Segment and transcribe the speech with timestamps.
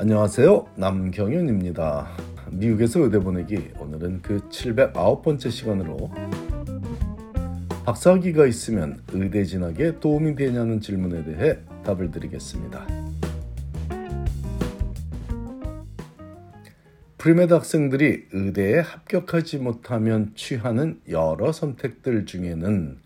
[0.00, 0.64] 안녕하세요.
[0.76, 2.06] 남경윤입니다.
[2.52, 6.12] 미국에서 의대 보내기 오늘은 그 709번째 시간으로
[7.84, 12.86] 박사학위가 있으면 의대 진학에 도움이 되냐는 질문에 대해 답을 드리겠습니다.
[17.18, 23.00] Premed 학생들이 의대에 합격하지 못하면 취하는 여러 선택들 중에는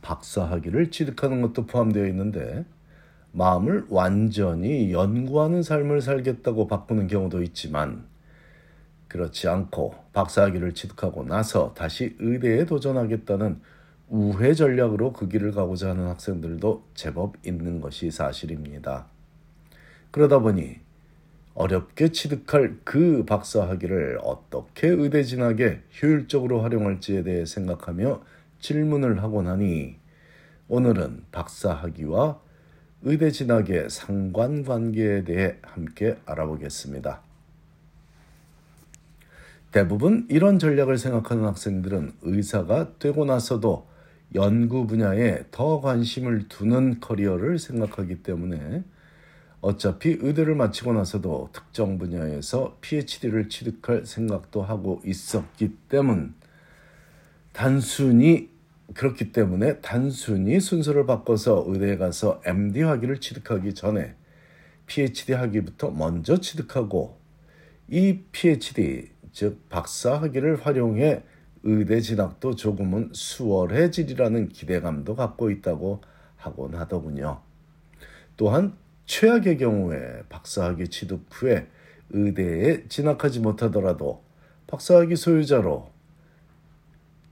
[0.00, 2.64] 박사학위를 취득하는 것도 포함되어 있는데
[3.36, 8.06] 마음을 완전히 연구하는 삶을 살겠다고 바꾸는 경우도 있지만
[9.08, 13.60] 그렇지 않고 박사학위를 취득하고 나서 다시 의대에 도전하겠다는
[14.08, 19.06] 우회 전략으로 그 길을 가고자 하는 학생들도 제법 있는 것이 사실입니다.
[20.12, 20.76] 그러다 보니
[21.54, 28.22] 어렵게 취득할 그 박사학위를 어떻게 의대 진학에 효율적으로 활용할지에 대해 생각하며
[28.60, 29.96] 질문을 하고 나니
[30.68, 32.43] 오늘은 박사학위와
[33.06, 37.20] 의대 진학의 상관관계에 대해 함께 알아보겠습니다.
[39.72, 43.86] 대부분 이런 전략을 생각하는 학생들은 의사가 되고 나서도
[44.34, 48.84] 연구 분야에 더 관심을 두는 커리어를 생각하기 때문에
[49.60, 56.34] 어차피 의대를 마치고 나서도 특정 분야에서 PhD를 취득할 생각도 하고 있었기 때문
[57.52, 58.53] 단순히
[58.92, 64.14] 그렇기 때문에 단순히 순서를 바꿔서 의대에 가서 MD 학위를 취득하기 전에
[64.86, 67.18] PhD 학위부터 먼저 취득하고
[67.88, 71.22] 이 PhD 즉 박사 학위를 활용해
[71.62, 76.02] 의대 진학도 조금은 수월해지리라는 기대감도 갖고 있다고
[76.36, 77.40] 하곤 하더군요.
[78.36, 81.66] 또한 최악의 경우에 박사학위 취득 후에
[82.10, 84.22] 의대에 진학하지 못하더라도
[84.66, 85.93] 박사학위 소유자로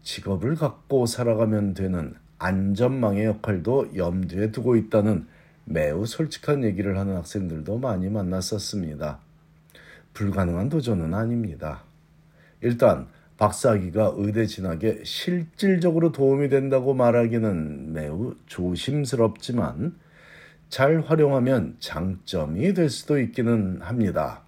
[0.02, 5.26] 직업을 갖고 살아가면 되는 안전망의 역할도 염두에 두고 있다는
[5.64, 9.20] 매우 솔직한 얘기를 하는 학생들도 많이 만났었습니다.
[10.12, 11.84] 불가능한 도전은 아닙니다.
[12.60, 13.06] 일단
[13.38, 19.96] 박사학위가 의대 진학에 실질적으로 도움이 된다고 말하기는 매우 조심스럽지만
[20.68, 24.42] 잘 활용하면 장점이 될 수도 있기는 합니다.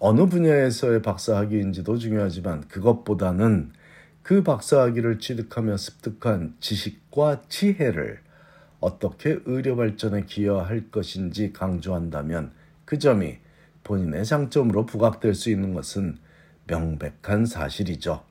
[0.00, 3.72] 어느 분야에서의 박사학위인지도 중요하지만 그것보다는
[4.22, 8.20] 그 박사학위를 취득하며 습득한 지식과 지혜를
[8.80, 12.52] 어떻게 의료 발전에 기여할 것인지 강조한다면
[12.84, 13.38] 그 점이
[13.82, 16.18] 본인의 장점으로 부각될 수 있는 것은
[16.66, 18.22] 명백한 사실이죠.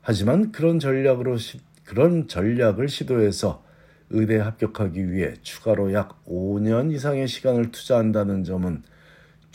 [0.00, 3.62] 하지만 그런 전략으로 시, 그런 전략을 시도해서
[4.10, 8.82] 의대에 합격하기 위해 추가로 약 5년 이상의 시간을 투자한다는 점은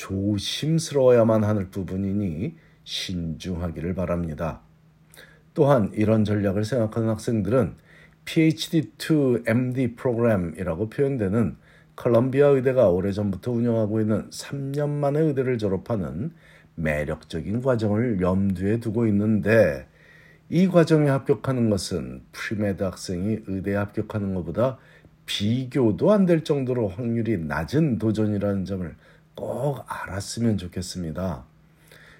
[0.03, 4.59] 조심스러워야만 하는 부분이니 신중하기를 바랍니다.
[5.53, 7.75] 또한 이런 전략을 생각하는 학생들은
[8.25, 11.56] PhD to MD 프로그램이라고 표현되는
[11.96, 16.34] 컬럼비아 의대가 오래전부터 운영하고 있는 3년 만에 의대를 졸업하는
[16.75, 19.88] 매력적인 과정을 염두에 두고 있는데
[20.50, 24.80] 이 과정에 합격하는 것은 premed 학생이 의대에 합격하는 것보다
[25.25, 28.96] 비교도 안 될 정도로 확률이 낮은 도전이라는 점을
[29.35, 31.44] 꼭 알았으면 좋겠습니다.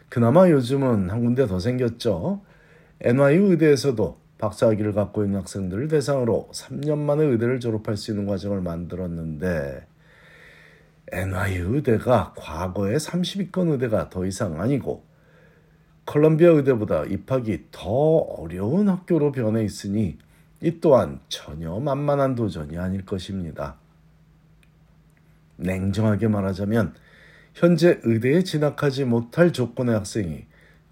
[0.10, 2.42] 그나마 요즘은 한 군데 더 생겼죠.
[3.02, 9.88] NYU 의대에서도 박사학위를 갖고 있는 학생들을 대상으로 3년 만에 의대를 졸업할 수 있는 과정을 만들었는데
[11.12, 15.04] NYU 의대가 과거의 30위권 의대가 더 이상 아니고
[16.06, 20.18] 컬럼비아 의대보다 입학이 더 어려운 학교로 변해 있으니
[20.62, 23.76] 이 또한 전혀 만만한 도전이 아닐 것입니다.
[25.58, 26.94] 냉정하게 말하자면
[27.54, 30.46] 현재 의대에 진학하지 못할 조건의 학생이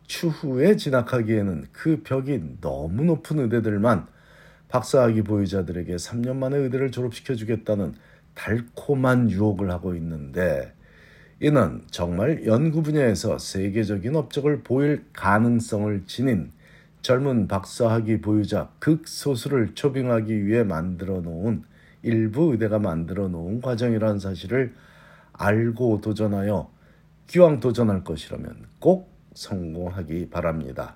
[0.06, 4.08] 추후에 진학하기에는 그 벽이 너무 높은 의대들만
[4.68, 7.94] 박사학위 보유자들에게 3년 만에 의대를 졸업시켜 주겠다는
[8.36, 10.74] 달콤한 유혹을 하고 있는데
[11.40, 16.52] 이는 정말 연구 분야에서 세계적인 업적을 보일 가능성을 지닌
[17.02, 21.64] 젊은 박사학위 보유자 극소수를 초빙하기 위해 만들어 놓은
[22.04, 24.74] 일부 의대가 만들어 놓은 과정이라는 사실을
[25.42, 26.72] 알고 도전하여
[27.28, 30.96] 기왕 도전할 것이라면 꼭 성공하기 바랍니다.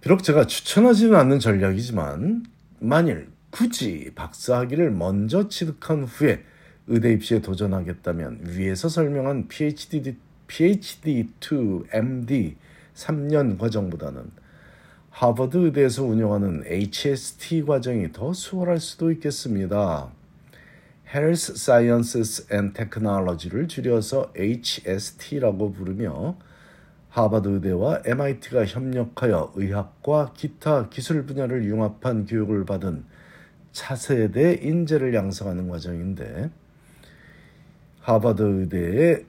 [0.00, 2.44] 비록 제가 추천하지는 않는 전략이지만
[2.78, 6.44] 만일 굳이 박사학위를 먼저 취득한 후에
[6.86, 10.16] 의대 입시에 도전하겠다면 위에서 설명한 PhD,
[10.46, 12.56] PhD to MD
[12.94, 14.30] 3년 과정보다는
[15.10, 20.10] 하버드 의대에서 운영하는 HST 과정이 더 수월할 수도 있겠습니다.
[21.08, 26.36] Health Sciences and Technology를 줄여서 HST라고 부르며
[27.10, 33.04] 하버드 의대와 MIT가 협력하여 의학과 기타 기술 분야를 융합한 교육을 받은
[33.72, 36.50] 차세대 인재를 양성하는 과정인데
[38.00, 39.24] 하버드 의대의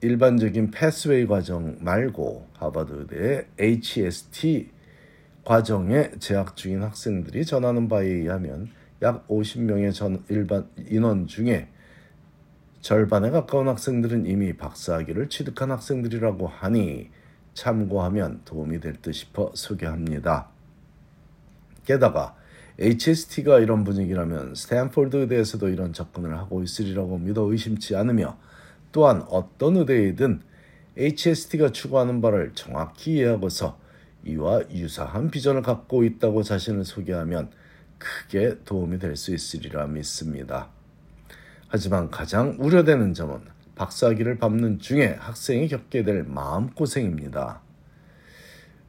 [0.00, 4.70] 일반적인 Pathway 과정 말고 하버드 의대의 HST
[5.44, 8.68] 과정에 재학 중인 학생들이 전하는 바에 의하면
[9.02, 11.68] 약 50명의 전 일반 인원 중에
[12.80, 17.10] 절반에 가까운 학생들은 이미 박사학위를 취득한 학생들이라고 하니
[17.54, 20.48] 참고하면 도움이 될 듯 싶어 소개합니다.
[21.84, 22.36] 게다가
[22.78, 28.38] HST가 이런 분위기라면 스탠포드 의대에서도 이런 접근을 하고 있으리라고 믿어 의심치 않으며
[28.92, 30.42] 또한 어떤 의대이든
[30.96, 33.78] HST가 추구하는 바를 정확히 이해하고서
[34.24, 37.50] 이와 유사한 비전을 갖고 있다고 자신을 소개하면
[37.98, 40.68] 크게 도움이 될 수 있으리라 믿습니다.
[41.68, 43.40] 하지만 가장 우려되는 점은
[43.74, 47.60] 박사학위를 밟는 중에 학생이 겪게 될 마음고생입니다.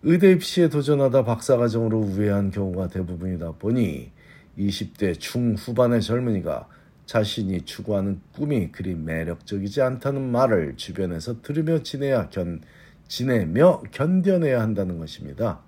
[0.03, 4.11] 의대 입시에 도전하다 박사과정으로 우회한 경우가 대부분이다 보니
[4.57, 6.67] 20대 중후반의 젊은이가
[7.05, 12.61] 자신이 추구하는 꿈이 그리 매력적이지 않다는 말을 주변에서 들으며 지내야 견,
[13.07, 15.59] 지내며 견뎌내야 한다는 것입니다.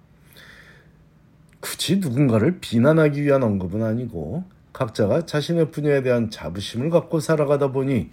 [1.61, 4.43] 굳이 누군가를 비난하기 위한 언급은 아니고
[4.73, 8.09] 각자가 자신의 분야에 대한 자부심을 갖고 살아가다 보니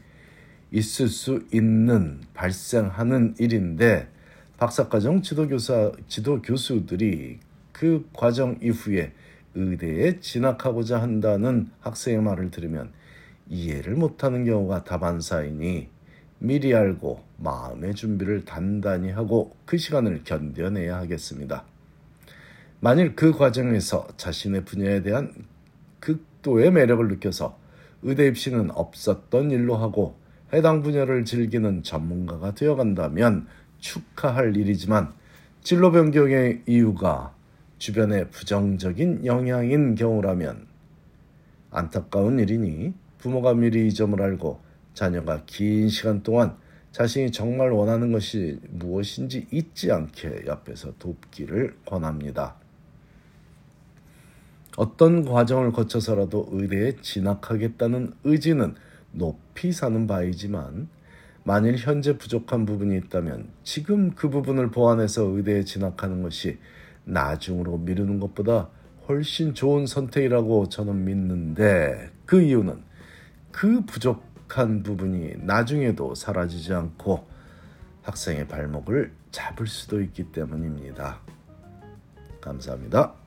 [0.71, 4.09] 있을 수 있는 발생하는 일인데
[4.59, 7.41] 박사과정 지도교사 지도 교수들이
[7.73, 9.13] 그 과정 이후에
[9.55, 12.93] 의대에 진학하고자 한다는 학생의 말을 들으면
[13.49, 15.89] 이해를 못하는 경우가 다반사이니
[16.41, 21.65] 미리 알고 마음의 준비를 단단히 하고 그 시간을 견뎌내야 하겠습니다.
[22.81, 25.33] 만일 그 과정에서 자신의 분야에 대한
[25.99, 27.59] 극도의 매력을 느껴서
[28.03, 30.17] 의대 입시는 없었던 일로 하고
[30.53, 33.49] 해당 분야를 즐기는 전문가가 되어간다면
[33.79, 35.13] 축하할 일이지만
[35.63, 37.35] 진로 변경의 이유가
[37.79, 40.67] 주변의 부정적인 영향인 경우라면
[41.71, 44.61] 안타까운 일이니 부모가 미리 이 점을 알고
[44.95, 46.57] 자녀가 긴 시간 동안
[46.93, 52.68] 자신이 정말 원하는 것이 무엇인지 잊지 않게 옆에서 돕기를 권합니다.
[54.79, 58.77] 어떤 과정을 거쳐서라도 의대에 진학하겠다는 의지는
[59.11, 60.89] 높이 사는 바이지만
[61.43, 66.59] 만일 현재 부족한 부분이 있다면 지금 그 부분을 보완해서 의대에 진학하는 것이
[67.03, 68.69] 나중으로 미루는 것보다
[69.09, 72.81] 훨씬 좋은 선택이라고 저는 믿는데 그 이유는
[73.51, 77.27] 그 부족한 부분이 나중에도 사라지지 않고
[78.03, 81.19] 학생의 발목을 잡을 수도 있기 때문입니다.
[82.41, 83.18] 감사합니다.